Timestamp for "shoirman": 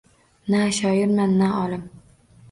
0.77-1.31